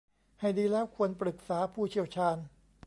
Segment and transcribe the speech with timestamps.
[0.39, 2.37] ให้ดีแล้วควรปรึกษาผู้เชี่ยวชาญ